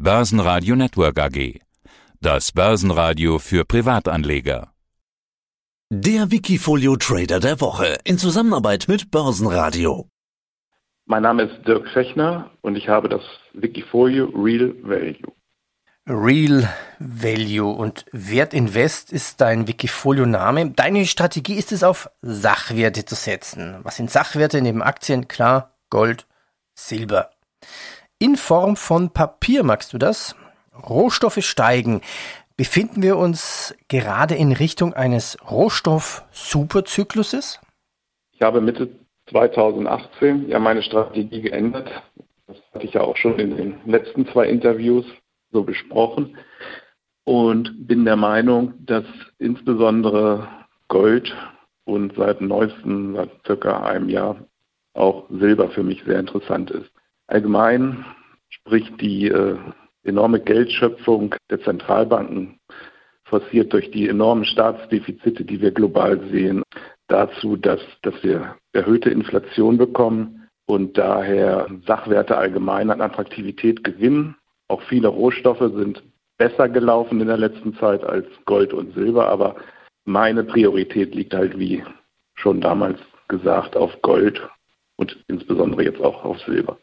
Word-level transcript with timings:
Börsenradio 0.00 0.76
Network 0.76 1.18
AG. 1.18 1.58
Das 2.20 2.52
Börsenradio 2.52 3.40
für 3.40 3.64
Privatanleger. 3.64 4.72
Der 5.90 6.30
Wikifolio 6.30 6.94
Trader 6.94 7.40
der 7.40 7.60
Woche 7.60 7.98
in 8.04 8.16
Zusammenarbeit 8.16 8.84
mit 8.86 9.10
Börsenradio. 9.10 10.08
Mein 11.06 11.24
Name 11.24 11.42
ist 11.42 11.66
Dirk 11.66 11.88
Fechner 11.88 12.48
und 12.60 12.76
ich 12.76 12.88
habe 12.88 13.08
das 13.08 13.22
Wikifolio 13.54 14.26
Real 14.26 14.72
Value. 14.84 15.32
Real 16.06 16.68
Value 17.00 17.68
und 17.68 18.04
Wertinvest 18.12 19.12
ist 19.12 19.40
dein 19.40 19.66
Wikifolio-Name. 19.66 20.70
Deine 20.76 21.06
Strategie 21.06 21.54
ist 21.54 21.72
es, 21.72 21.82
auf 21.82 22.08
Sachwerte 22.22 23.04
zu 23.04 23.16
setzen. 23.16 23.80
Was 23.82 23.96
sind 23.96 24.12
Sachwerte 24.12 24.62
neben 24.62 24.80
Aktien? 24.80 25.26
Klar, 25.26 25.74
Gold, 25.90 26.28
Silber 26.76 27.32
in 28.18 28.36
Form 28.36 28.76
von 28.76 29.10
Papier, 29.10 29.62
magst 29.62 29.92
du 29.92 29.98
das? 29.98 30.34
Rohstoffe 30.88 31.44
steigen. 31.44 32.00
Befinden 32.56 33.02
wir 33.02 33.16
uns 33.16 33.74
gerade 33.88 34.34
in 34.34 34.52
Richtung 34.52 34.94
eines 34.94 35.36
Rohstoff-Superzykluses? 35.48 37.60
Ich 38.32 38.42
habe 38.42 38.60
Mitte 38.60 38.90
2018 39.30 40.48
ja 40.48 40.58
meine 40.58 40.82
Strategie 40.82 41.40
geändert. 41.40 41.88
Das 42.46 42.56
hatte 42.72 42.86
ich 42.86 42.94
ja 42.94 43.02
auch 43.02 43.16
schon 43.16 43.38
in 43.38 43.56
den 43.56 43.76
letzten 43.84 44.26
zwei 44.28 44.48
Interviews 44.48 45.04
so 45.52 45.62
besprochen 45.62 46.36
und 47.24 47.86
bin 47.86 48.04
der 48.04 48.16
Meinung, 48.16 48.74
dass 48.78 49.04
insbesondere 49.38 50.48
Gold 50.88 51.34
und 51.84 52.14
seit 52.16 52.40
neuestem, 52.40 53.14
seit 53.14 53.30
circa 53.46 53.82
einem 53.82 54.08
Jahr, 54.08 54.36
auch 54.94 55.28
Silber 55.30 55.70
für 55.70 55.82
mich 55.82 56.02
sehr 56.04 56.18
interessant 56.18 56.70
ist. 56.70 56.90
Allgemein 57.28 58.04
spricht 58.48 59.00
die 59.00 59.28
äh, 59.28 59.56
enorme 60.02 60.40
Geldschöpfung 60.40 61.34
der 61.50 61.60
Zentralbanken, 61.60 62.58
forciert 63.24 63.72
durch 63.72 63.90
die 63.90 64.08
enormen 64.08 64.44
Staatsdefizite, 64.44 65.44
die 65.44 65.60
wir 65.60 65.70
global 65.70 66.18
sehen, 66.30 66.62
dazu, 67.08 67.56
dass, 67.56 67.80
dass 68.02 68.14
wir 68.22 68.56
erhöhte 68.72 69.10
Inflation 69.10 69.76
bekommen 69.76 70.48
und 70.66 70.96
daher 70.96 71.68
Sachwerte 71.86 72.36
allgemein 72.36 72.90
an 72.90 73.02
Attraktivität 73.02 73.84
gewinnen. 73.84 74.36
Auch 74.68 74.82
viele 74.82 75.08
Rohstoffe 75.08 75.72
sind 75.74 76.02
besser 76.38 76.68
gelaufen 76.68 77.20
in 77.20 77.26
der 77.26 77.36
letzten 77.36 77.74
Zeit 77.74 78.04
als 78.04 78.26
Gold 78.46 78.72
und 78.72 78.94
Silber, 78.94 79.28
aber 79.28 79.56
meine 80.04 80.44
Priorität 80.44 81.14
liegt 81.14 81.34
halt, 81.34 81.58
wie 81.58 81.84
schon 82.34 82.60
damals 82.60 82.98
gesagt, 83.28 83.76
auf 83.76 84.00
Gold 84.00 84.40
und 84.96 85.22
insbesondere 85.28 85.84
jetzt 85.84 86.00
auch 86.00 86.24
auf 86.24 86.38
Silber. 86.40 86.78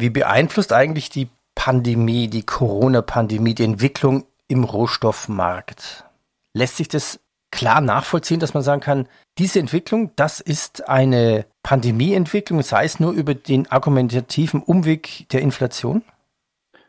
Wie 0.00 0.08
beeinflusst 0.08 0.72
eigentlich 0.72 1.10
die 1.10 1.28
Pandemie, 1.54 2.28
die 2.28 2.42
Corona-Pandemie, 2.42 3.54
die 3.54 3.64
Entwicklung 3.64 4.24
im 4.48 4.64
Rohstoffmarkt? 4.64 6.06
Lässt 6.54 6.78
sich 6.78 6.88
das 6.88 7.20
klar 7.50 7.82
nachvollziehen, 7.82 8.40
dass 8.40 8.54
man 8.54 8.62
sagen 8.62 8.80
kann, 8.80 9.08
diese 9.36 9.58
Entwicklung, 9.58 10.12
das 10.16 10.40
ist 10.40 10.88
eine 10.88 11.44
Pandemieentwicklung, 11.62 12.62
sei 12.62 12.86
es 12.86 12.98
nur 12.98 13.12
über 13.12 13.34
den 13.34 13.70
argumentativen 13.70 14.62
Umweg 14.62 15.28
der 15.28 15.42
Inflation? 15.42 16.02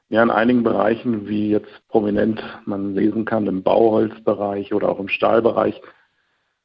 Ja, 0.08 0.24
in 0.24 0.32
einigen 0.32 0.64
Bereichen, 0.64 1.28
wie 1.28 1.50
jetzt 1.50 1.86
prominent 1.90 2.42
man 2.66 2.96
lesen 2.96 3.26
kann, 3.26 3.46
im 3.46 3.62
Bauholzbereich 3.62 4.74
oder 4.74 4.88
auch 4.88 5.00
im 5.00 5.10
Stahlbereich, 5.10 5.82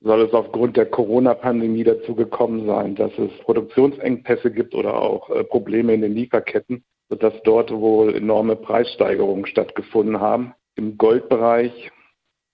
soll 0.07 0.23
es 0.23 0.33
aufgrund 0.33 0.77
der 0.77 0.87
Corona-Pandemie 0.87 1.83
dazu 1.83 2.15
gekommen 2.15 2.65
sein, 2.67 2.95
dass 2.95 3.11
es 3.19 3.31
Produktionsengpässe 3.41 4.53
gibt 4.53 4.75
oder 4.75 5.01
auch 5.03 5.29
äh, 5.31 5.43
Probleme 5.43 5.95
in 5.95 6.03
den 6.03 6.15
Lieferketten, 6.15 6.85
sodass 7.09 7.35
dort 7.43 7.73
wohl 7.73 8.15
enorme 8.15 8.55
Preissteigerungen 8.55 9.47
stattgefunden 9.47 10.21
haben. 10.21 10.55
Im 10.77 10.97
Goldbereich 10.97 11.91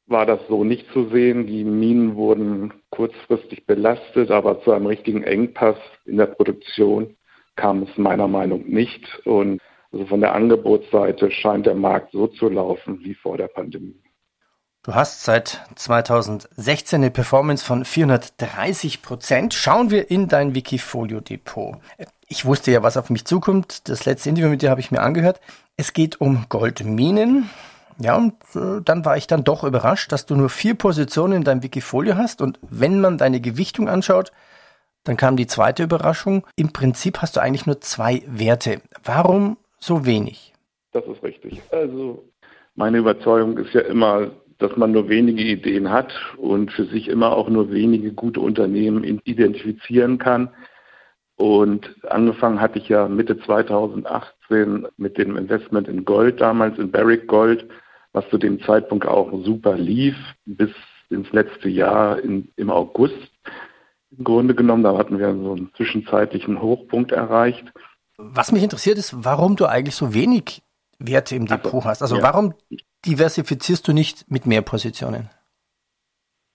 war 0.07 0.25
das 0.25 0.41
so 0.49 0.65
nicht 0.65 0.91
zu 0.93 1.09
sehen. 1.11 1.47
Die 1.47 1.65
Minen 1.65 2.17
wurden 2.17 2.73
kurzfristig 2.91 3.67
belastet, 3.67 4.31
aber 4.31 4.63
zu 4.63 4.73
einem 4.73 4.87
richtigen 4.87 5.23
Engpass 5.23 5.77
in 6.07 6.17
der 6.17 6.27
Produktion 6.27 7.17
kam 7.57 7.83
es 7.83 7.99
meiner 7.99 8.29
Meinung 8.29 8.67
nicht. 8.67 9.07
Und 9.27 9.61
also 9.93 10.07
von 10.07 10.21
der 10.21 10.35
Angebotsseite 10.35 11.31
scheint 11.31 11.67
der 11.67 11.75
Markt 11.75 12.13
so 12.13 12.29
zu 12.29 12.49
laufen 12.49 13.01
wie 13.05 13.15
vor 13.15 13.37
der 13.37 13.49
Pandemie. 13.49 14.02
Du 14.85 14.97
hast 14.97 15.23
seit 15.23 15.61
2016 15.77 16.97
eine 17.03 17.13
Performance 17.13 17.65
von 17.65 17.85
430 17.85 19.01
Prozent. 19.01 19.55
Schauen 19.55 19.93
wir 19.93 20.11
in 20.11 20.27
dein 20.27 20.57
Wikifolio 20.57 21.21
Depot. 21.21 21.77
Ich 22.27 22.45
wusste 22.45 22.73
ja, 22.73 22.83
was 22.83 22.97
auf 22.97 23.09
mich 23.09 23.25
zukommt. 23.25 23.89
Das 23.89 24.07
letzte 24.07 24.31
Interview 24.31 24.51
mit 24.51 24.61
dir 24.61 24.71
habe 24.71 24.81
ich 24.81 24.91
mir 24.91 25.01
angehört. 25.01 25.41
Es 25.77 25.93
geht 25.93 26.21
um 26.21 26.47
Goldminen. 26.49 27.49
Ja, 27.99 28.17
und 28.17 28.35
äh, 28.57 28.83
dann 28.85 29.05
war 29.05 29.17
ich 29.17 29.29
dann 29.29 29.45
doch 29.45 29.63
überrascht, 29.63 30.11
dass 30.11 30.27
du 30.27 30.35
nur 30.35 30.51
vier 30.51 30.75
Positionen 30.75 31.35
in 31.35 31.45
deinem 31.45 31.63
Wikifolio 31.63 32.17
hast. 32.17 32.43
Und 32.43 32.59
wenn 32.69 33.01
man 33.01 33.19
deine 33.19 33.41
Gewichtung 33.41 33.89
anschaut, 33.89 34.33
dann 35.05 35.17
kam 35.17 35.37
die 35.37 35.47
zweite 35.47 35.85
Überraschung. 35.85 36.45
Im 36.57 36.73
Prinzip 36.73 37.23
hast 37.23 37.37
du 37.37 37.41
eigentlich 37.41 37.67
nur 37.67 37.81
zwei 37.81 38.25
Werte. 38.27 38.81
Warum 39.05 39.59
so 39.79 40.05
wenig? 40.05 40.53
Das 40.91 41.05
ist 41.05 41.23
richtig. 41.23 41.63
Also 41.71 42.25
meine 42.75 42.99
Überzeugung 42.99 43.59
ist 43.59 43.75
ja 43.75 43.83
immer, 43.83 44.31
dass 44.63 44.77
man 44.77 44.93
nur 44.93 45.09
wenige 45.09 45.43
Ideen 45.43 45.91
hat 45.91 46.13
und 46.37 46.73
für 46.73 46.85
sich 46.87 47.09
immer 47.09 47.33
auch 47.37 47.49
nur 47.49 47.71
wenige 47.73 48.13
gute 48.13 48.41
Unternehmen 48.41 49.03
identifizieren 49.03 50.19
kann. 50.19 50.51
Und 51.37 51.95
angefangen 52.09 52.61
hatte 52.61 52.79
ich 52.79 52.89
ja 52.89 53.09
Mitte 53.09 53.39
2018 53.41 54.87
mit 54.97 55.19
dem 55.19 55.37
Investment 55.37 55.89
in 55.89 56.05
Gold 56.05 56.41
damals, 56.41 56.79
in 56.79 56.91
Barrick 56.91 57.27
Gold, 57.27 57.67
was 58.13 58.29
zu 58.29 58.39
dem 58.39 58.63
Zeitpunkt 58.63 59.07
auch 59.07 59.33
super 59.45 59.77
lief, 59.77 60.15
bis 60.45 60.71
ins 61.11 61.31
letzte 61.33 61.69
Jahr 61.69 62.21
in, 62.21 62.49
im 62.57 62.71
August. 62.71 63.17
Im 64.17 64.25
Grunde 64.25 64.55
genommen, 64.55 64.83
da 64.83 64.97
hatten 64.97 65.19
wir 65.19 65.35
so 65.35 65.53
einen 65.53 65.71
zwischenzeitlichen 65.77 66.61
Hochpunkt 66.61 67.13
erreicht. 67.13 67.65
Was 68.19 68.53
mich 68.53 68.63
interessiert 68.63 68.99
ist, 68.99 69.25
warum 69.25 69.57
du 69.57 69.67
eigentlich 69.67 69.97
so 69.97 70.15
wenig 70.15 70.63
Werte 70.99 71.35
im 71.35 71.47
Depot 71.47 71.75
also, 71.75 71.85
hast. 71.85 72.03
Also 72.03 72.17
ja. 72.17 72.23
warum 72.23 72.55
diversifizierst 73.07 73.87
du 73.87 73.93
nicht 73.93 74.31
mit 74.31 74.47
mehr 74.47 74.63
Positionen? 74.63 75.31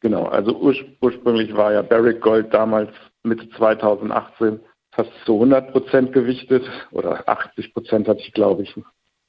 Genau, 0.02 0.26
also 0.26 0.56
ur 0.56 0.76
ursprünglich 1.02 1.56
war 1.56 1.74
ja 1.74 1.82
Barrick 1.82 2.22
Gold 2.22 2.54
damals 2.54 2.92
Mitte 3.24 3.50
2018 3.50 4.60
fast 4.92 5.12
zu 5.26 5.34
100 5.36 5.72
Prozent 5.72 6.14
gewichtet 6.14 6.64
oder 6.92 7.28
80 7.28 7.74
Prozent 7.74 8.08
hatte 8.08 8.22
ich, 8.22 8.34
glaube 8.34 8.64
ich. 8.64 8.76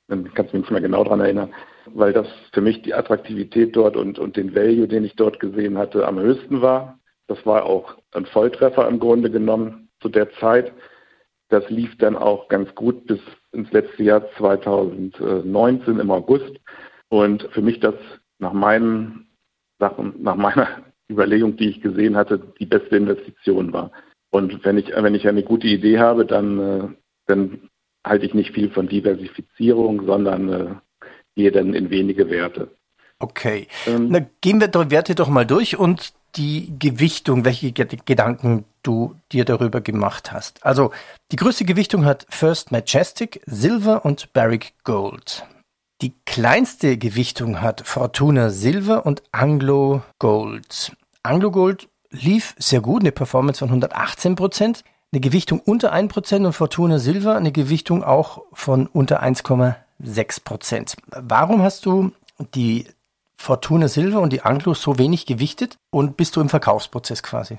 Dann 0.09 0.33
kannst 0.35 0.53
du 0.53 0.57
mich 0.57 0.65
nicht 0.65 0.71
mehr 0.71 0.81
genau 0.81 1.05
daran 1.05 1.21
erinnern, 1.21 1.55
weil 1.87 2.13
das 2.13 2.27
für 2.53 2.63
mich 2.63 2.81
die 2.83 2.95
Attraktivität 2.95 3.77
dort 3.77 3.97
und, 3.97 4.19
und 4.19 4.37
den 4.37 4.55
Value, 4.55 4.89
den 4.89 5.05
ich 5.05 5.17
dort 5.17 5.39
gesehen 5.41 5.77
hatte, 5.77 6.07
am 6.07 6.19
höchsten 6.19 6.63
war. 6.63 6.99
Das 7.27 7.45
war 7.45 7.65
auch 7.67 7.95
ein 8.13 8.25
Volltreffer 8.25 8.89
im 8.89 8.99
Grunde 8.99 9.31
genommen 9.31 9.91
zu 10.01 10.09
der 10.09 10.31
Zeit. 10.33 10.73
Das 11.51 11.69
lief 11.69 11.97
dann 11.99 12.17
auch 12.17 12.49
ganz 12.49 12.75
gut 12.75 13.07
bis 13.07 13.21
ins 13.53 13.71
letzte 13.73 14.03
Jahr 14.03 14.23
2019 14.39 15.99
im 15.99 16.11
August. 16.11 16.57
Und 17.09 17.49
für 17.53 17.63
mich 17.63 17.81
das 17.81 17.95
nach 18.39 18.53
meinen 18.53 19.29
Sachen, 19.79 20.15
nach 20.23 20.37
meiner 20.37 20.69
Überlegung, 21.11 21.57
die 21.57 21.71
ich 21.71 21.81
gesehen 21.81 22.17
hatte, 22.17 22.39
die 22.59 22.67
beste 22.67 22.97
Investition 22.97 23.73
war. 23.73 23.91
Und 24.31 24.65
wenn 24.65 24.77
ich, 24.77 24.89
wenn 24.95 25.15
ich 25.15 25.27
eine 25.27 25.43
gute 25.43 25.67
Idee 25.67 25.99
habe, 25.99 26.27
dann, 26.27 26.59
äh, 26.59 26.89
dann 27.27 27.71
halte 28.07 28.27
ich 28.27 28.35
nicht 28.35 28.53
viel 28.53 28.71
von 28.71 28.89
Diversifizierung, 28.89 30.05
sondern 30.05 30.49
äh, 30.53 30.75
gehe 31.35 31.51
dann 31.51 31.73
in 31.73 31.89
wenige 31.89 32.29
Werte. 32.29 32.71
Okay. 33.21 33.67
Ähm, 33.87 34.09
Na, 34.11 34.21
gehen 34.41 34.61
wir 34.61 34.69
die 34.69 34.91
Werte 34.91 35.15
doch 35.15 35.29
mal 35.29 35.47
durch 35.47 35.79
und 35.79 36.13
die 36.37 36.75
Gewichtung, 36.79 37.45
welche 37.45 37.73
Gedanken 37.73 38.65
du 38.83 39.17
dir 39.33 39.45
darüber 39.45 39.81
gemacht 39.81 40.31
hast. 40.31 40.65
Also 40.65 40.93
die 41.33 41.37
größte 41.37 41.65
Gewichtung 41.65 42.05
hat 42.05 42.27
First 42.29 42.71
Majestic, 42.71 43.41
Silver 43.47 44.05
und 44.05 44.33
Barrick 44.35 44.75
Gold. 44.85 45.45
Die 46.01 46.15
kleinste 46.27 46.97
Gewichtung 46.97 47.61
hat 47.61 47.85
Fortuna 47.85 48.51
Silver 48.51 49.05
und 49.05 49.25
Anglo 49.33 50.03
Gold. 50.21 50.97
Anglo 51.25 51.51
Gold 51.51 51.89
lief 52.11 52.55
sehr 52.57 52.81
gut, 52.81 53.03
eine 53.03 53.11
Performance 53.11 53.59
von 53.59 53.69
118 53.69 54.37
Prozent, 54.37 54.85
eine 55.11 55.21
Gewichtung 55.21 55.59
unter 55.59 55.91
1 55.91 56.13
Prozent 56.13 56.47
und 56.47 56.53
Fortuna 56.53 57.01
Silver 57.01 57.35
eine 57.35 57.51
Gewichtung 57.51 58.05
auch 58.05 58.45
von 58.53 58.87
unter 58.87 59.25
1,6 59.25 60.45
Prozent. 60.45 60.97
Warum 61.11 61.63
hast 61.63 61.85
du 61.85 62.13
die 62.55 62.87
Fortuna 63.37 63.89
Silver 63.89 64.21
und 64.21 64.33
die 64.33 64.43
Anglo 64.43 64.75
so 64.75 64.99
wenig 64.99 65.27
gewichtet 65.27 65.79
und 65.91 66.17
bist 66.17 66.37
du 66.37 66.41
im 66.41 66.49
Verkaufsprozess 66.49 67.25
quasi? 67.25 67.59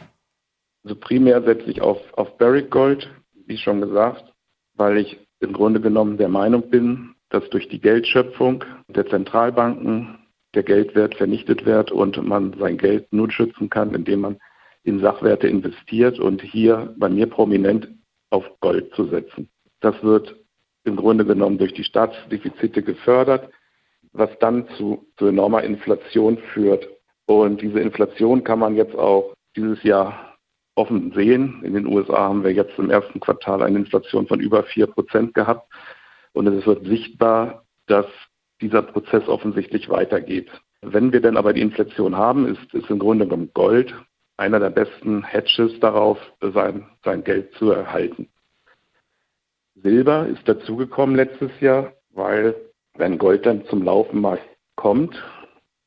Also 0.85 0.95
primär 0.95 1.41
setze 1.43 1.69
ich 1.69 1.81
auf, 1.81 1.97
auf 2.13 2.37
Barrick 2.37 2.71
Gold, 2.71 3.09
wie 3.47 3.57
schon 3.57 3.81
gesagt, 3.81 4.31
weil 4.75 4.97
ich 4.97 5.19
im 5.41 5.51
Grunde 5.51 5.81
genommen 5.81 6.17
der 6.17 6.29
Meinung 6.29 6.69
bin, 6.69 7.15
dass 7.29 7.49
durch 7.49 7.67
die 7.67 7.79
Geldschöpfung 7.79 8.63
der 8.87 9.07
Zentralbanken 9.07 10.19
der 10.55 10.63
Geldwert 10.63 11.15
vernichtet 11.15 11.65
wird 11.65 11.91
und 11.91 12.21
man 12.25 12.55
sein 12.59 12.77
Geld 12.77 13.11
nur 13.13 13.31
schützen 13.31 13.69
kann, 13.69 13.93
indem 13.93 14.21
man 14.21 14.37
in 14.83 14.99
Sachwerte 14.99 15.47
investiert 15.47 16.19
und 16.19 16.41
hier 16.41 16.93
bei 16.97 17.09
mir 17.09 17.27
prominent 17.27 17.87
auf 18.31 18.45
Gold 18.61 18.93
zu 18.95 19.05
setzen. 19.05 19.49
Das 19.79 20.01
wird 20.03 20.35
im 20.83 20.95
Grunde 20.95 21.25
genommen 21.25 21.57
durch 21.57 21.73
die 21.73 21.83
Staatsdefizite 21.83 22.81
gefördert, 22.81 23.49
was 24.13 24.29
dann 24.39 24.67
zu, 24.77 25.05
zu 25.17 25.27
enormer 25.27 25.63
Inflation 25.63 26.37
führt. 26.53 26.87
Und 27.27 27.61
diese 27.61 27.79
Inflation 27.79 28.43
kann 28.43 28.59
man 28.59 28.75
jetzt 28.75 28.95
auch 28.95 29.33
dieses 29.55 29.83
Jahr 29.83 30.37
offen 30.75 31.11
sehen. 31.13 31.61
In 31.63 31.73
den 31.73 31.85
USA 31.85 32.29
haben 32.29 32.43
wir 32.43 32.53
jetzt 32.53 32.77
im 32.79 32.89
ersten 32.89 33.19
Quartal 33.19 33.61
eine 33.61 33.79
Inflation 33.79 34.25
von 34.27 34.39
über 34.39 34.63
4 34.63 34.87
Prozent 34.87 35.33
gehabt. 35.33 35.71
Und 36.33 36.47
es 36.47 36.65
wird 36.65 36.85
sichtbar, 36.85 37.63
dass 37.87 38.05
dieser 38.61 38.81
Prozess 38.81 39.27
offensichtlich 39.27 39.89
weitergeht. 39.89 40.49
Wenn 40.81 41.11
wir 41.11 41.21
denn 41.21 41.37
aber 41.37 41.53
die 41.53 41.61
Inflation 41.61 42.15
haben, 42.15 42.47
ist, 42.47 42.73
ist 42.73 42.89
im 42.89 42.99
Grunde 42.99 43.25
genommen 43.25 43.51
Gold 43.53 43.93
einer 44.37 44.59
der 44.59 44.69
besten 44.69 45.23
Hedges 45.23 45.77
darauf, 45.81 46.17
sein, 46.41 46.85
sein 47.03 47.23
Geld 47.23 47.53
zu 47.55 47.71
erhalten. 47.71 48.29
Silber 49.75 50.27
ist 50.27 50.47
dazugekommen 50.47 51.15
letztes 51.15 51.51
Jahr, 51.59 51.93
weil 52.11 52.55
wenn 52.95 53.17
Gold 53.17 53.45
dann 53.45 53.65
zum 53.65 53.83
Laufenmarkt 53.83 54.47
kommt, 54.75 55.21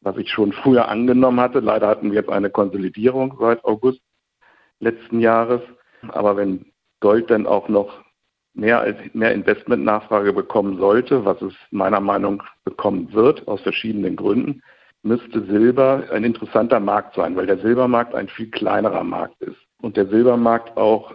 was 0.02 0.16
ich 0.16 0.30
schon 0.30 0.52
früher 0.52 0.88
angenommen 0.88 1.40
hatte, 1.40 1.60
leider 1.60 1.88
hatten 1.88 2.10
wir 2.10 2.20
jetzt 2.20 2.30
eine 2.30 2.50
Konsolidierung 2.50 3.36
seit 3.40 3.64
August 3.64 4.00
letzten 4.80 5.20
Jahres, 5.20 5.62
aber 6.08 6.36
wenn 6.36 6.72
Gold 7.00 7.30
dann 7.30 7.46
auch 7.46 7.68
noch 7.68 8.01
mehr 8.54 8.81
als 8.81 8.96
mehr 9.14 9.32
Investmentnachfrage 9.32 10.32
bekommen 10.32 10.78
sollte, 10.78 11.25
was 11.25 11.40
es 11.43 11.54
meiner 11.70 12.00
Meinung 12.00 12.43
bekommen 12.64 13.12
wird, 13.12 13.49
aus 13.49 13.60
verschiedenen 13.62 14.16
Gründen, 14.16 14.62
müsste 15.02 15.44
Silber 15.46 16.04
ein 16.12 16.25
interessanter 16.25 16.81
Markt 16.81 17.14
sein, 17.14 17.37
weil 17.37 17.46
der 17.46 17.58
Silbermarkt 17.58 18.14
ein 18.14 18.28
viel 18.28 18.50
kleinerer 18.50 19.04
Markt 19.04 19.40
ist. 19.43 19.56
Und 19.81 19.96
der 19.96 20.06
Silbermarkt 20.06 20.76
auch 20.76 21.14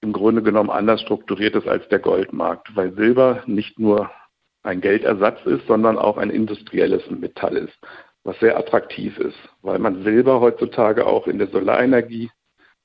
im 0.00 0.12
Grunde 0.12 0.42
genommen 0.42 0.70
anders 0.70 1.00
strukturiert 1.02 1.54
ist 1.56 1.68
als 1.68 1.86
der 1.88 1.98
Goldmarkt, 1.98 2.74
weil 2.74 2.94
Silber 2.94 3.42
nicht 3.46 3.78
nur 3.78 4.10
ein 4.62 4.80
Geldersatz 4.80 5.44
ist, 5.44 5.66
sondern 5.66 5.98
auch 5.98 6.16
ein 6.16 6.30
industrielles 6.30 7.02
Metall 7.10 7.56
ist, 7.56 7.78
was 8.24 8.38
sehr 8.38 8.56
attraktiv 8.56 9.18
ist, 9.18 9.38
weil 9.62 9.78
man 9.78 10.02
Silber 10.04 10.40
heutzutage 10.40 11.06
auch 11.06 11.26
in 11.26 11.38
der 11.38 11.48
Solarenergie 11.48 12.30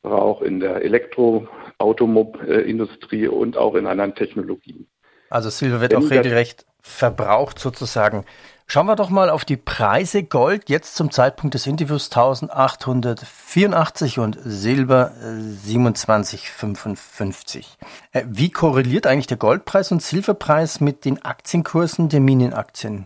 braucht, 0.03 0.43
in 0.43 0.59
der 0.59 0.83
Elektroautomobilindustrie 0.83 3.27
und 3.27 3.57
auch 3.57 3.73
in 3.75 3.87
anderen 3.87 4.13
Technologien. 4.13 4.87
Also 5.29 5.49
Silber 5.49 5.81
wird 5.81 5.93
Wenn 5.93 6.05
auch 6.05 6.11
regelrecht 6.11 6.67
verbraucht 6.83 7.57
sozusagen. 7.57 8.25
Schauen 8.67 8.85
wir 8.85 8.95
doch 8.95 9.09
mal 9.09 9.29
auf 9.29 9.43
die 9.45 9.57
Preise. 9.57 10.23
Gold 10.23 10.69
jetzt 10.69 10.95
zum 10.95 11.11
Zeitpunkt 11.11 11.53
des 11.53 11.67
Interviews 11.67 12.09
1884 12.11 14.19
und 14.19 14.37
Silber 14.43 15.11
27,55. 15.21 17.65
Äh, 18.11 18.19
äh, 18.19 18.25
wie 18.27 18.51
korreliert 18.51 19.07
eigentlich 19.07 19.27
der 19.27 19.37
Goldpreis 19.37 19.91
und 19.91 20.01
Silberpreis 20.01 20.81
mit 20.81 21.05
den 21.05 21.23
Aktienkursen 21.23 22.09
der 22.09 22.19
Minenaktien? 22.19 23.05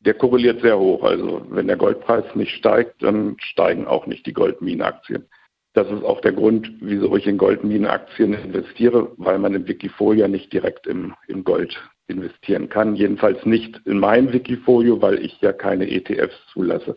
Der 0.00 0.14
korreliert 0.14 0.62
sehr 0.62 0.78
hoch. 0.78 1.02
Also 1.02 1.42
wenn 1.50 1.66
der 1.66 1.76
Goldpreis 1.76 2.24
nicht 2.34 2.54
steigt, 2.54 3.02
dann 3.02 3.36
steigen 3.38 3.86
auch 3.86 4.06
nicht 4.06 4.24
die 4.26 4.32
Goldminenaktien. 4.32 5.28
Das 5.76 5.90
ist 5.90 6.04
auch 6.04 6.22
der 6.22 6.32
Grund, 6.32 6.72
wieso 6.80 7.14
ich 7.18 7.26
in 7.26 7.36
Goldminenaktien 7.36 8.32
investiere, 8.32 9.12
weil 9.18 9.38
man 9.38 9.52
im 9.52 9.68
Wikifolio 9.68 10.26
nicht 10.26 10.50
direkt 10.50 10.86
im, 10.86 11.14
im 11.28 11.44
Gold 11.44 11.76
investieren 12.06 12.70
kann. 12.70 12.96
Jedenfalls 12.96 13.44
nicht 13.44 13.82
in 13.84 13.98
mein 13.98 14.32
Wikifolio, 14.32 15.02
weil 15.02 15.22
ich 15.22 15.38
ja 15.42 15.52
keine 15.52 15.86
ETFs 15.90 16.34
zulasse. 16.50 16.96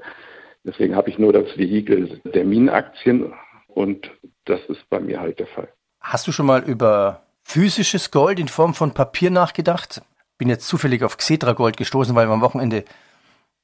Deswegen 0.63 0.95
habe 0.95 1.09
ich 1.09 1.19
nur 1.19 1.33
das 1.33 1.57
Vehikel 1.57 2.21
der 2.23 2.45
Minenaktien 2.45 3.33
und 3.67 4.09
das 4.45 4.61
ist 4.69 4.89
bei 4.89 5.01
mir 5.01 5.19
halt 5.19 5.39
der 5.39 5.47
Fall. 5.47 5.67
Hast 5.99 6.25
du 6.27 6.31
schon 6.31 6.45
mal 6.45 6.63
über 6.63 7.23
physisches 7.43 8.11
Gold 8.11 8.39
in 8.39 8.47
Form 8.47 8.73
von 8.73 8.93
Papier 8.93 9.29
nachgedacht? 9.29 10.01
Bin 10.37 10.47
jetzt 10.47 10.69
zufällig 10.69 11.03
auf 11.03 11.17
Xetra 11.17 11.51
Gold 11.51 11.75
gestoßen, 11.75 12.15
weil 12.15 12.29
wir 12.29 12.33
am 12.33 12.39
Wochenende 12.39 12.85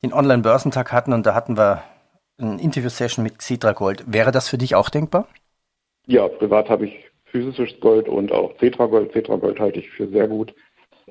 den 0.04 0.12
Online-Börsentag 0.12 0.92
hatten 0.92 1.14
und 1.14 1.26
da 1.26 1.34
hatten 1.34 1.58
wir 1.58 1.84
eine 2.38 2.62
Interview-Session 2.62 3.24
mit 3.24 3.40
Xetra 3.40 3.72
Gold. 3.72 4.04
Wäre 4.08 4.32
das 4.32 4.50
für 4.50 4.58
dich 4.58 4.76
auch 4.76 4.90
denkbar? 4.90 5.28
Ja, 6.08 6.28
privat 6.28 6.70
habe 6.70 6.86
ich 6.86 7.06
physisches 7.26 7.80
Gold 7.80 8.08
und 8.08 8.32
auch 8.32 8.56
Xetra 8.58 8.86
Gold. 8.86 9.12
Xetra 9.12 9.36
Gold 9.38 9.60
halte 9.60 9.80
ich 9.80 9.90
für 9.90 10.08
sehr 10.08 10.28
gut, 10.28 10.54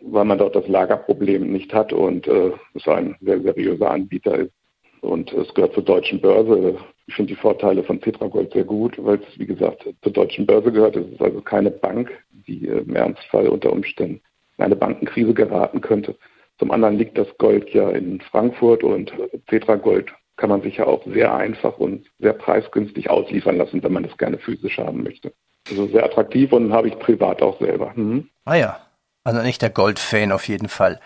weil 0.01 0.25
man 0.25 0.39
dort 0.39 0.57
das 0.57 0.69
Lagerproblem 0.69 1.53
nicht 1.53 1.73
hat 1.75 1.93
und 1.93 2.27
äh, 2.27 2.53
es 2.75 2.87
ein 2.89 3.17
sehr 3.21 3.41
seriöser 3.41 3.91
Anbieter 3.91 4.37
ist. 4.37 4.53
Und 5.01 5.33
es 5.33 5.53
gehört 5.53 5.75
zur 5.75 5.83
deutschen 5.83 6.21
Börse. 6.21 6.79
Ich 7.07 7.15
finde 7.15 7.35
die 7.35 7.41
Vorteile 7.41 7.85
von 7.85 8.01
Xetra 8.01 8.29
Gold 8.29 8.53
sehr 8.55 8.65
gut, 8.65 8.97
weil 8.99 9.17
es, 9.17 9.39
wie 9.39 9.47
gesagt, 9.47 9.87
zur 10.03 10.13
deutschen 10.13 10.47
Börse 10.47 10.73
gehört. 10.73 10.97
Es 10.97 11.07
ist 11.07 11.21
also 11.21 11.43
keine 11.43 11.71
Bank, 11.71 12.11
die 12.47 12.69
äh, 12.69 12.79
im 12.79 12.97
Ernstfall 12.97 13.49
unter 13.49 13.73
Umständen 13.73 14.21
in 14.57 14.65
eine 14.65 14.77
Bankenkrise 14.77 15.35
geraten 15.35 15.81
könnte. 15.81 16.17
Zum 16.59 16.71
anderen 16.71 16.97
liegt 16.97 17.19
das 17.19 17.27
Gold 17.39 17.69
ja 17.71 17.91
in 17.91 18.21
Frankfurt 18.21 18.85
und 18.85 19.13
Xetra 19.47 19.75
Gold 19.75 20.13
kann 20.37 20.51
man 20.51 20.63
sich 20.63 20.79
ja 20.79 20.87
auch 20.87 21.05
sehr 21.07 21.35
einfach 21.35 21.79
und 21.79 22.07
sehr 22.19 22.33
preisgünstig 22.33 23.11
ausliefern 23.11 23.57
lassen, 23.57 23.83
wenn 23.83 23.93
man 23.93 24.03
das 24.03 24.17
gerne 24.19 24.39
physisch 24.39 24.79
haben 24.79 25.03
möchte. 25.03 25.33
Also 25.69 25.87
sehr 25.87 26.05
attraktiv 26.05 26.53
und 26.53 26.73
habe 26.73 26.89
ich 26.89 26.99
privat 26.99 27.41
auch 27.41 27.59
selber. 27.59 27.93
Mhm. 27.95 28.29
Ah 28.45 28.57
ja, 28.57 28.81
also 29.23 29.41
nicht 29.43 29.63
der 29.63 29.71
Gold-Fan 29.71 30.33
auf 30.33 30.49
jeden 30.49 30.69
Fall. 30.69 31.01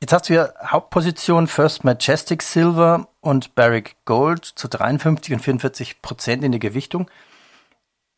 Jetzt 0.00 0.12
hast 0.12 0.28
du 0.28 0.34
ja 0.34 0.48
Hauptposition 0.66 1.46
First 1.46 1.84
Majestic 1.84 2.42
Silver 2.42 3.08
und 3.20 3.54
Barrick 3.54 3.96
Gold 4.04 4.44
zu 4.44 4.68
53 4.68 5.34
und 5.34 5.40
44 5.40 6.02
Prozent 6.02 6.44
in 6.44 6.52
der 6.52 6.58
Gewichtung. 6.58 7.10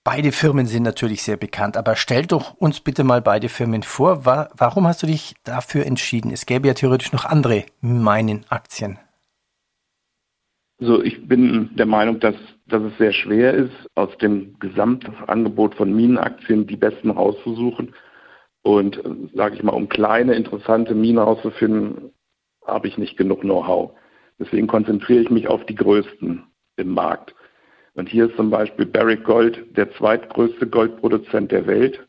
Beide 0.02 0.32
Firmen 0.32 0.67
sind 0.67 0.85
natürlich 0.85 1.23
sehr 1.23 1.37
bekannt, 1.37 1.76
aber 1.76 1.97
stell 1.97 2.26
doch 2.26 2.55
uns 2.55 2.81
bitte 2.81 3.05
mal 3.05 3.20
beide 3.20 3.49
Firmen 3.49 3.82
vor. 3.82 4.25
Warum 4.25 4.87
hast 4.87 5.02
du 5.02 5.06
dich 5.06 5.35
dafür 5.44 5.85
entschieden? 5.85 6.32
Es 6.32 6.47
gäbe 6.47 6.67
ja 6.69 6.75
theoretisch 6.75 7.12
noch 7.12 7.25
andere 7.25 7.67
Minenaktien. 7.81 8.99
Also 10.78 11.02
ich 11.02 11.26
bin 11.26 11.70
der 11.76 11.87
Meinung, 11.87 12.20
dass, 12.20 12.34
dass 12.67 12.82
es 12.82 12.96
sehr 12.99 13.12
schwer 13.12 13.55
ist, 13.55 13.73
aus 13.94 14.17
dem 14.19 14.58
Gesamtangebot 14.58 15.75
von 15.75 15.94
Minenaktien 15.94 16.67
die 16.67 16.76
besten 16.76 17.11
rauszusuchen. 17.11 17.94
Und 18.62 19.00
sage 19.34 19.55
ich 19.55 19.62
mal, 19.62 19.73
um 19.73 19.88
kleine, 19.88 20.34
interessante 20.34 20.94
Minen 20.94 21.19
rauszufinden, 21.19 22.12
habe 22.67 22.88
ich 22.88 22.99
nicht 22.99 23.17
genug 23.17 23.43
Know-how. 23.43 23.93
Deswegen 24.38 24.67
konzentriere 24.67 25.23
ich 25.23 25.31
mich 25.31 25.49
auf 25.49 25.64
die 25.67 25.76
größten 25.76 26.43
im 26.76 26.88
Markt. 26.88 27.34
Und 27.94 28.08
hier 28.08 28.26
ist 28.26 28.37
zum 28.37 28.50
Beispiel 28.50 28.84
Barrick 28.84 29.25
Gold 29.25 29.76
der 29.76 29.90
zweitgrößte 29.93 30.67
Goldproduzent 30.67 31.52
der 31.52 31.67
Welt. 31.67 32.06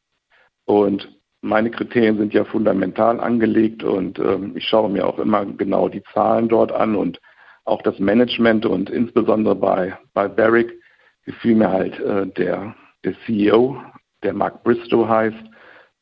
Und 0.66 1.18
meine 1.42 1.72
Kriterien 1.72 2.18
sind 2.18 2.34
ja 2.34 2.44
fundamental 2.44 3.22
angelegt 3.22 3.84
und 3.84 4.20
ähm, 4.20 4.58
ich 4.58 4.66
schaue 4.66 4.90
mir 4.90 5.08
auch 5.08 5.20
immer 5.20 5.46
genau 5.46 5.88
die 5.88 6.04
Zahlen 6.14 6.50
dort 6.50 6.74
an 6.74 6.96
und 6.96 7.22
auch 7.68 7.82
das 7.82 8.00
Management 8.00 8.66
und 8.66 8.90
insbesondere 8.90 9.56
bei, 9.56 9.98
bei 10.14 10.28
Barrick 10.28 10.80
gefiel 11.26 11.56
mir 11.56 11.72
halt 11.72 12.00
äh, 12.00 12.26
der, 12.28 12.76
der 13.04 13.14
CEO, 13.26 13.82
der 14.24 14.34
Mark 14.34 14.64
Bristow 14.64 15.08
heißt, 15.08 15.38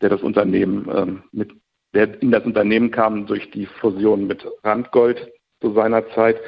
der 0.01 0.09
das 0.09 0.21
Unternehmen 0.21 0.87
ähm, 0.95 1.23
mit, 1.31 1.51
der 1.93 2.21
in 2.21 2.31
das 2.31 2.45
Unternehmen 2.45 2.91
kam 2.91 3.25
durch 3.25 3.49
die 3.51 3.65
Fusion 3.65 4.27
mit 4.27 4.45
Randgold 4.63 5.31
zu 5.61 5.73
seiner 5.73 6.07
Zeit 6.11 6.39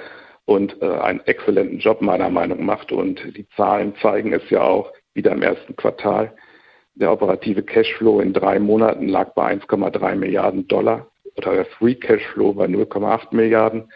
und 0.46 0.82
äh, 0.82 0.86
einen 0.86 1.22
exzellenten 1.22 1.80
Job 1.80 2.02
meiner 2.02 2.30
Meinung 2.30 2.60
nach 2.60 2.78
macht 2.78 2.92
und 2.92 3.20
die 3.36 3.48
Zahlen 3.56 3.96
zeigen 4.02 4.34
es 4.34 4.48
ja 4.50 4.62
auch 4.62 4.94
wieder 5.14 5.32
im 5.32 5.42
ersten 5.42 5.76
Quartal. 5.76 6.34
Der 6.96 7.12
operative 7.12 7.64
Cashflow 7.64 8.22
in 8.22 8.34
drei 8.34 8.60
Monaten 8.60 9.08
lag 9.08 9.34
bei 9.34 9.54
1,3 9.54 10.16
Milliarden 10.16 10.68
Dollar 10.68 11.08
oder 11.36 11.54
der 11.54 11.66
Free 11.66 11.96
Cashflow 11.96 12.54
bei 12.54 12.66
0,8 12.66 13.36
Milliarden. 13.36 13.92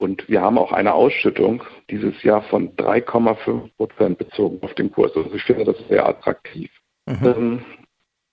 Und 0.00 0.26
wir 0.30 0.40
haben 0.40 0.56
auch 0.56 0.72
eine 0.72 0.94
Ausschüttung 0.94 1.62
dieses 1.90 2.22
Jahr 2.22 2.40
von 2.44 2.74
3,5 2.76 3.68
Prozent 3.76 4.16
bezogen 4.16 4.58
auf 4.62 4.72
den 4.74 4.90
Kurs. 4.90 5.14
Also 5.14 5.30
ich 5.34 5.42
finde 5.42 5.64
das 5.64 5.76
sehr 5.88 6.08
attraktiv. 6.08 6.70
Mhm. 7.04 7.18
Ähm, 7.22 7.64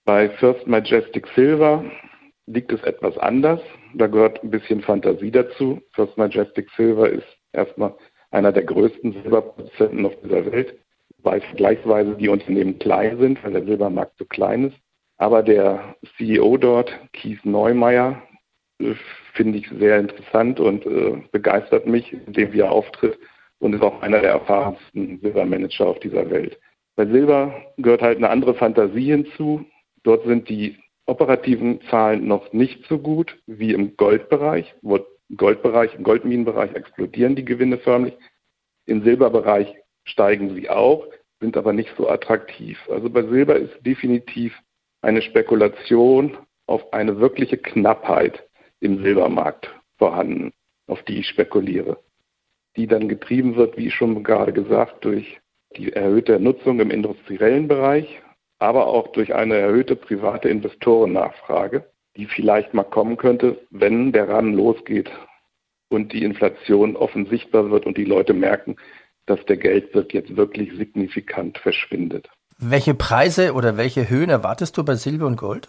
bei 0.06 0.30
First 0.30 0.66
Majestic 0.66 1.26
Silver 1.36 1.84
liegt 2.46 2.72
es 2.72 2.82
etwas 2.84 3.18
anders. 3.18 3.60
Da 3.92 4.06
gehört 4.06 4.42
ein 4.42 4.48
bisschen 4.48 4.80
Fantasie 4.80 5.30
dazu. 5.30 5.82
First 5.92 6.16
Majestic 6.16 6.70
Silver 6.74 7.10
ist 7.10 7.26
erstmal 7.52 7.94
einer 8.30 8.50
der 8.52 8.64
größten 8.64 9.12
Silberproduzenten 9.12 10.06
auf 10.06 10.14
dieser 10.24 10.50
Welt, 10.50 10.78
weil 11.18 11.42
vergleichsweise 11.42 12.14
die 12.14 12.30
Unternehmen 12.30 12.78
klein 12.78 13.18
sind, 13.18 13.44
weil 13.44 13.52
der 13.52 13.64
Silbermarkt 13.64 14.16
so 14.16 14.24
klein 14.24 14.68
ist. 14.68 14.76
Aber 15.18 15.42
der 15.42 15.96
CEO 16.16 16.56
dort, 16.56 16.90
Keith 17.12 17.44
Neumeier, 17.44 18.22
finde 19.34 19.58
ich 19.58 19.68
sehr 19.78 19.98
interessant 19.98 20.60
und 20.60 20.86
äh, 20.86 21.22
begeistert 21.32 21.86
mich, 21.86 22.12
indem 22.26 22.52
wie 22.52 22.60
er 22.60 22.72
auftritt 22.72 23.18
und 23.58 23.74
ist 23.74 23.82
auch 23.82 24.02
einer 24.02 24.20
der 24.20 24.30
erfahrensten 24.30 25.20
Silbermanager 25.20 25.86
auf 25.86 26.00
dieser 26.00 26.30
Welt. 26.30 26.58
Bei 26.96 27.06
Silber 27.06 27.54
gehört 27.76 28.02
halt 28.02 28.18
eine 28.18 28.30
andere 28.30 28.54
Fantasie 28.54 29.10
hinzu. 29.10 29.64
Dort 30.02 30.24
sind 30.26 30.48
die 30.48 30.76
operativen 31.06 31.80
Zahlen 31.90 32.26
noch 32.26 32.52
nicht 32.52 32.86
so 32.88 32.98
gut 32.98 33.36
wie 33.46 33.72
im 33.72 33.96
Goldbereich. 33.96 34.74
Wo 34.82 34.98
Goldbereich, 35.36 35.94
im 35.94 36.04
Goldminenbereich 36.04 36.74
explodieren 36.74 37.36
die 37.36 37.44
Gewinne 37.44 37.78
förmlich. 37.78 38.14
Im 38.86 39.02
Silberbereich 39.02 39.74
steigen 40.04 40.54
sie 40.54 40.70
auch, 40.70 41.06
sind 41.40 41.56
aber 41.56 41.72
nicht 41.72 41.90
so 41.96 42.08
attraktiv. 42.08 42.78
Also 42.90 43.10
bei 43.10 43.22
Silber 43.22 43.56
ist 43.56 43.74
definitiv 43.84 44.58
eine 45.02 45.22
Spekulation 45.22 46.36
auf 46.66 46.92
eine 46.92 47.20
wirkliche 47.20 47.58
Knappheit 47.58 48.47
im 48.80 49.02
Silbermarkt 49.02 49.74
vorhanden, 49.96 50.52
auf 50.86 51.02
die 51.02 51.18
ich 51.18 51.28
spekuliere, 51.28 51.98
die 52.76 52.86
dann 52.86 53.08
getrieben 53.08 53.56
wird, 53.56 53.76
wie 53.76 53.90
schon 53.90 54.22
gerade 54.22 54.52
gesagt, 54.52 55.04
durch 55.04 55.40
die 55.76 55.92
erhöhte 55.92 56.40
Nutzung 56.40 56.80
im 56.80 56.90
industriellen 56.90 57.68
Bereich, 57.68 58.20
aber 58.58 58.86
auch 58.86 59.08
durch 59.08 59.34
eine 59.34 59.56
erhöhte 59.56 59.96
private 59.96 60.48
Investorennachfrage, 60.48 61.90
die 62.16 62.26
vielleicht 62.26 62.74
mal 62.74 62.84
kommen 62.84 63.16
könnte, 63.16 63.60
wenn 63.70 64.12
der 64.12 64.30
Run 64.30 64.54
losgeht 64.54 65.10
und 65.88 66.12
die 66.12 66.24
Inflation 66.24 66.96
offen 66.96 67.26
sichtbar 67.26 67.70
wird 67.70 67.86
und 67.86 67.96
die 67.96 68.04
Leute 68.04 68.34
merken, 68.34 68.76
dass 69.26 69.44
der 69.46 69.56
Geldwirt 69.56 70.12
jetzt 70.12 70.36
wirklich 70.36 70.72
signifikant 70.76 71.58
verschwindet. 71.58 72.28
Welche 72.58 72.94
Preise 72.94 73.54
oder 73.54 73.76
welche 73.76 74.08
Höhen 74.10 74.30
erwartest 74.30 74.76
du 74.76 74.84
bei 74.84 74.94
Silber 74.94 75.26
und 75.26 75.36
Gold? 75.36 75.68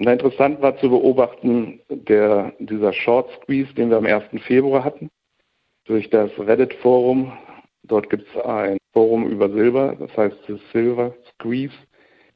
Na, 0.00 0.12
interessant 0.12 0.62
war 0.62 0.76
zu 0.78 0.90
beobachten, 0.90 1.80
der, 1.88 2.52
dieser 2.60 2.92
Short 2.92 3.28
Squeeze, 3.32 3.74
den 3.74 3.90
wir 3.90 3.96
am 3.96 4.06
1. 4.06 4.26
Februar 4.44 4.84
hatten, 4.84 5.10
durch 5.86 6.08
das 6.08 6.30
Reddit-Forum. 6.38 7.32
Dort 7.82 8.08
gibt 8.08 8.28
es 8.28 8.44
ein 8.44 8.78
Forum 8.92 9.28
über 9.28 9.50
Silber, 9.50 9.96
das 9.98 10.16
heißt 10.16 10.36
das 10.46 10.60
Silver 10.72 11.12
Squeeze. 11.32 11.74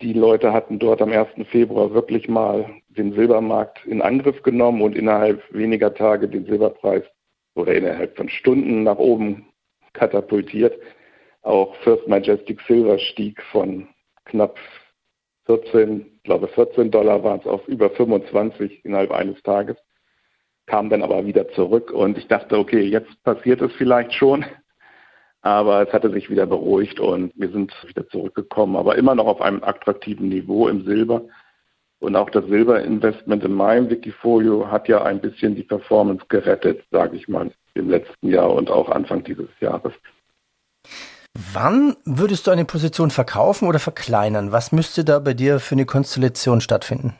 Die 0.01 0.13
Leute 0.13 0.53
hatten 0.53 0.81
dort 0.81 1.01
am 1.01 1.13
1. 1.13 1.29
Februar 1.51 1.95
wirklich 1.95 2.29
mal 2.29 2.69
den 2.89 3.13
Silbermarkt 3.13 3.87
in 3.87 4.03
Angriff 4.03 4.43
genommen 4.43 4.83
und 4.83 4.97
innerhalb 4.97 5.41
weniger 5.55 5.95
Tage 5.95 6.29
den 6.29 6.45
Silberpreis 6.47 7.05
oder 7.55 7.77
innerhalb 7.77 8.17
von 8.17 8.29
Stunden 8.29 8.83
nach 8.83 8.99
oben 8.99 9.47
katapultiert. 9.93 10.77
Auch 11.43 11.77
First 11.77 12.09
Majestic 12.09 12.61
Silver 12.63 12.99
stieg 12.99 13.41
von 13.53 13.87
knapp 14.25 14.59
14, 15.47 16.12
ich 16.23 16.25
glaube 16.25 16.47
14 16.47 16.93
Dollar 16.93 17.25
waren 17.25 17.41
es 17.41 17.47
auf 17.47 17.67
über 17.67 17.91
25 17.91 18.85
innerhalb 18.85 19.11
eines 19.11 19.43
Tages, 19.43 19.77
kam 20.67 20.89
dann 20.89 21.03
aber 21.03 21.27
wieder 21.27 21.49
zurück 21.49 21.91
und 21.91 22.17
ich 22.17 22.29
dachte, 22.29 22.59
okay, 22.59 22.83
jetzt 22.83 23.11
passiert 23.25 23.61
es 23.61 23.73
vielleicht 23.73 24.13
schon, 24.15 24.45
aber 25.41 25.83
es 25.85 25.93
hatte 25.93 26.13
sich 26.13 26.31
wieder 26.31 26.47
beruhigt 26.47 27.01
und 27.01 27.33
wir 27.35 27.51
sind 27.51 27.75
wieder 27.89 28.07
zurückgekommen, 28.07 28.77
aber 28.77 28.95
immer 28.95 29.17
noch 29.17 29.27
auf 29.27 29.41
einem 29.41 29.65
attraktiven 29.65 30.29
Niveau 30.29 30.69
im 30.69 30.85
Silber. 30.85 31.25
Und 31.99 32.15
auch 32.15 32.31
das 32.31 32.47
Silberinvestment 32.47 33.43
in 33.43 33.55
meinem 33.55 33.91
Wikifolio 33.91 34.71
hat 34.71 34.87
ja 34.87 35.03
ein 35.03 35.21
bisschen 35.21 35.57
die 35.57 35.65
Performance 35.65 36.25
gerettet, 36.29 36.85
sage 36.93 37.17
ich 37.17 37.27
mal, 37.27 37.51
im 37.75 37.91
letzten 37.91 38.29
Jahr 38.29 38.53
und 38.53 38.71
auch 38.71 38.89
Anfang 38.89 39.25
dieses 39.25 39.49
Jahres. 39.59 39.93
Wann 41.55 41.97
würdest 42.05 42.47
du 42.47 42.51
eine 42.51 42.65
Position 42.65 43.11
verkaufen 43.11 43.69
oder 43.69 43.79
verkleinern? 43.79 44.53
Was 44.53 44.73
müsste 44.73 45.05
da 45.05 45.19
bei 45.19 45.35
dir 45.35 45.61
für 45.61 45.75
eine 45.75 45.87
Konstellation 45.87 46.61
stattfinden? 46.61 47.15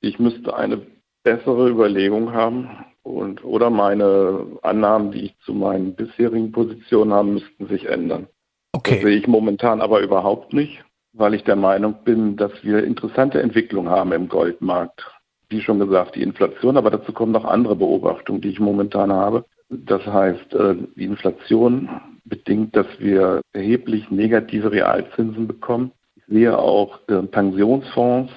Ich 0.00 0.18
müsste 0.18 0.54
eine 0.54 0.82
bessere 1.24 1.68
Überlegung 1.68 2.32
haben 2.32 2.68
und 3.02 3.44
oder 3.44 3.70
meine 3.70 4.46
Annahmen, 4.62 5.12
die 5.12 5.26
ich 5.26 5.38
zu 5.44 5.52
meinen 5.52 5.94
bisherigen 5.94 6.52
Positionen 6.52 7.12
habe, 7.12 7.28
müssten 7.28 7.66
sich 7.68 7.86
ändern. 7.86 8.28
Okay. 8.72 8.96
Das 8.96 9.04
sehe 9.04 9.16
ich 9.16 9.26
momentan 9.26 9.80
aber 9.80 10.00
überhaupt 10.00 10.52
nicht, 10.52 10.84
weil 11.12 11.34
ich 11.34 11.44
der 11.44 11.56
Meinung 11.56 11.94
bin, 12.04 12.36
dass 12.36 12.52
wir 12.62 12.84
interessante 12.84 13.40
Entwicklungen 13.40 13.90
haben 13.90 14.12
im 14.12 14.28
Goldmarkt. 14.28 15.04
Wie 15.48 15.60
schon 15.60 15.78
gesagt, 15.78 16.16
die 16.16 16.22
Inflation, 16.22 16.76
aber 16.76 16.90
dazu 16.90 17.12
kommen 17.12 17.32
noch 17.32 17.44
andere 17.44 17.76
Beobachtungen, 17.76 18.40
die 18.40 18.50
ich 18.50 18.60
momentan 18.60 19.12
habe. 19.12 19.44
Das 19.68 20.04
heißt, 20.04 20.54
äh, 20.54 20.74
die 20.96 21.04
Inflation 21.04 21.88
bedingt, 22.24 22.74
dass 22.74 22.86
wir 22.98 23.42
erheblich 23.52 24.10
negative 24.10 24.72
Realzinsen 24.72 25.46
bekommen. 25.46 25.92
Ich 26.16 26.24
sehe 26.26 26.58
auch 26.58 27.00
äh, 27.08 27.22
Pensionsfonds, 27.22 28.32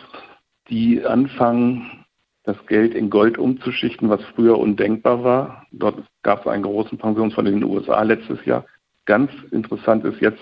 die 0.69 1.05
anfangen, 1.05 2.05
das 2.43 2.57
Geld 2.67 2.93
in 2.93 3.09
Gold 3.09 3.37
umzuschichten, 3.37 4.09
was 4.09 4.23
früher 4.35 4.57
undenkbar 4.57 5.23
war. 5.23 5.65
Dort 5.71 6.05
gab 6.23 6.41
es 6.41 6.47
einen 6.47 6.63
großen 6.63 6.97
Pensionsfonds 6.97 7.49
in 7.49 7.59
den 7.59 7.69
USA 7.69 8.01
letztes 8.03 8.43
Jahr. 8.45 8.65
Ganz 9.05 9.31
interessant 9.51 10.05
ist 10.05 10.21
jetzt, 10.21 10.39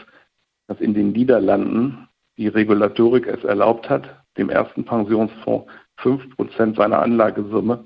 dass 0.67 0.79
in 0.81 0.93
den 0.93 1.11
Niederlanden 1.11 2.07
die 2.37 2.47
Regulatorik 2.47 3.27
es 3.27 3.43
erlaubt 3.43 3.89
hat, 3.89 4.23
dem 4.37 4.49
ersten 4.49 4.85
Pensionsfonds 4.85 5.67
5% 5.99 6.75
seiner 6.75 7.01
Anlagesumme 7.01 7.85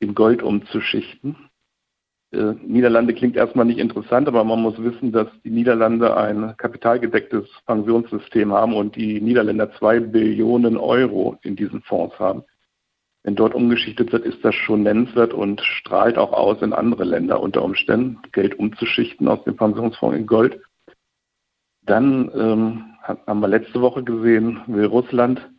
in 0.00 0.14
Gold 0.14 0.42
umzuschichten. 0.42 1.36
Äh, 2.34 2.54
Niederlande 2.66 3.14
klingt 3.14 3.36
erstmal 3.36 3.64
nicht 3.64 3.78
interessant, 3.78 4.28
aber 4.28 4.44
man 4.44 4.60
muss 4.60 4.82
wissen, 4.82 5.12
dass 5.12 5.28
die 5.44 5.50
Niederlande 5.50 6.16
ein 6.16 6.54
kapitalgedecktes 6.56 7.48
Pensionssystem 7.66 8.52
haben 8.52 8.74
und 8.74 8.96
die 8.96 9.20
Niederländer 9.20 9.72
zwei 9.78 10.00
Billionen 10.00 10.76
Euro 10.76 11.38
in 11.42 11.56
diesen 11.56 11.82
Fonds 11.82 12.18
haben. 12.18 12.42
Wenn 13.22 13.36
dort 13.36 13.54
umgeschichtet 13.54 14.12
wird, 14.12 14.26
ist 14.26 14.44
das 14.44 14.54
schon 14.54 14.82
nennenswert 14.82 15.32
und 15.32 15.60
strahlt 15.62 16.18
auch 16.18 16.32
aus 16.32 16.60
in 16.60 16.74
andere 16.74 17.04
Länder 17.04 17.40
unter 17.40 17.62
Umständen, 17.62 18.18
Geld 18.32 18.58
umzuschichten 18.58 19.28
aus 19.28 19.42
dem 19.44 19.56
Pensionsfonds 19.56 20.18
in 20.18 20.26
Gold. 20.26 20.60
Dann 21.86 22.30
ähm, 22.34 22.84
haben 23.26 23.40
wir 23.40 23.48
letzte 23.48 23.80
Woche 23.80 24.02
gesehen, 24.02 24.60
will 24.66 24.86
Russland 24.86 25.50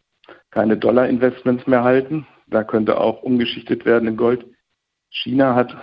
keine 0.52 0.78
Dollar-Investments 0.78 1.66
mehr 1.66 1.84
halten. 1.84 2.28
Da 2.48 2.64
könnte 2.64 3.00
auch 3.00 3.24
umgeschichtet 3.24 3.86
werden 3.86 4.08
in 4.08 4.18
Gold. 4.18 4.46
China 5.10 5.56
hat 5.56 5.76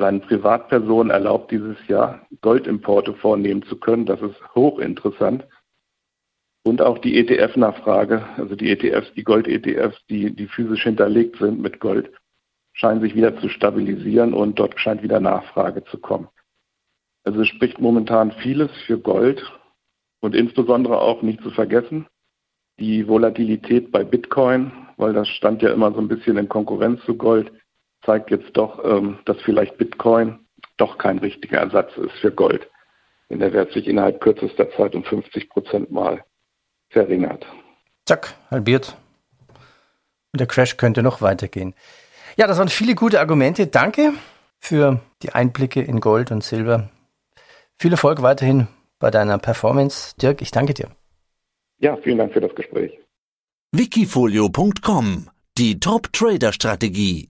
seinen 0.00 0.22
Privatpersonen 0.22 1.10
erlaubt, 1.10 1.50
dieses 1.50 1.76
Jahr 1.86 2.26
Goldimporte 2.40 3.14
vornehmen 3.14 3.62
zu 3.62 3.76
können. 3.76 4.06
Das 4.06 4.20
ist 4.22 4.36
hochinteressant. 4.54 5.46
Und 6.64 6.82
auch 6.82 6.98
die 6.98 7.18
ETF-Nachfrage, 7.18 8.24
also 8.36 8.56
die 8.56 8.70
ETFs, 8.70 9.12
die 9.14 9.24
Gold-ETFs, 9.24 10.04
die, 10.08 10.34
die 10.34 10.46
physisch 10.46 10.82
hinterlegt 10.82 11.36
sind 11.38 11.60
mit 11.60 11.80
Gold, 11.80 12.10
scheinen 12.72 13.00
sich 13.00 13.14
wieder 13.14 13.38
zu 13.40 13.48
stabilisieren 13.48 14.34
und 14.34 14.58
dort 14.58 14.78
scheint 14.80 15.02
wieder 15.02 15.20
Nachfrage 15.20 15.84
zu 15.84 15.98
kommen. 15.98 16.28
Also 17.24 17.42
es 17.42 17.48
spricht 17.48 17.78
momentan 17.80 18.32
vieles 18.32 18.70
für 18.86 18.98
Gold 18.98 19.42
und 20.20 20.34
insbesondere 20.34 21.00
auch 21.00 21.22
nicht 21.22 21.42
zu 21.42 21.50
vergessen, 21.50 22.06
die 22.78 23.06
Volatilität 23.06 23.92
bei 23.92 24.04
Bitcoin, 24.04 24.72
weil 24.96 25.12
das 25.12 25.28
stand 25.28 25.60
ja 25.62 25.70
immer 25.70 25.92
so 25.92 26.00
ein 26.00 26.08
bisschen 26.08 26.38
in 26.38 26.48
Konkurrenz 26.48 27.02
zu 27.04 27.16
Gold, 27.16 27.52
zeigt 28.04 28.30
jetzt 28.30 28.56
doch, 28.56 28.84
ähm, 28.84 29.18
dass 29.24 29.40
vielleicht 29.42 29.78
Bitcoin 29.78 30.46
doch 30.76 30.98
kein 30.98 31.18
richtiger 31.18 31.58
Ersatz 31.58 31.96
ist 31.96 32.14
für 32.20 32.32
Gold. 32.32 32.68
Denn 33.28 33.38
der 33.38 33.52
Wert 33.52 33.72
sich 33.72 33.86
innerhalb 33.86 34.20
kürzester 34.20 34.70
Zeit 34.72 34.94
um 34.94 35.04
50 35.04 35.48
Prozent 35.48 35.90
mal 35.90 36.24
verringert. 36.88 37.46
Zack, 38.06 38.34
halbiert. 38.50 38.96
Und 40.32 40.40
der 40.40 40.46
Crash 40.46 40.76
könnte 40.76 41.02
noch 41.02 41.22
weitergehen. 41.22 41.74
Ja, 42.36 42.46
das 42.46 42.58
waren 42.58 42.68
viele 42.68 42.94
gute 42.94 43.20
Argumente. 43.20 43.66
Danke 43.66 44.14
für 44.58 45.00
die 45.22 45.30
Einblicke 45.30 45.80
in 45.80 46.00
Gold 46.00 46.30
und 46.30 46.42
Silber. 46.42 46.90
Viel 47.78 47.92
Erfolg 47.92 48.22
weiterhin 48.22 48.68
bei 48.98 49.10
deiner 49.10 49.38
Performance. 49.38 50.14
Dirk, 50.20 50.42
ich 50.42 50.50
danke 50.50 50.74
dir. 50.74 50.90
Ja, 51.78 51.96
vielen 51.96 52.18
Dank 52.18 52.32
für 52.32 52.40
das 52.40 52.54
Gespräch. 52.54 52.98
Wikifolio.com 53.72 55.30
Die 55.56 55.80
Top-Trader-Strategie 55.80 57.29